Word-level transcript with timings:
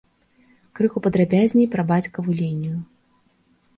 Крыху 0.79 1.03
падрабязней 1.07 1.67
пра 1.75 1.83
бацькаву 1.93 2.37
лінію. 2.41 2.77